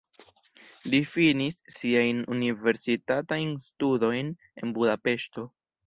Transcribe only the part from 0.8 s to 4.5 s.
Li finis siajn universitatajn studojn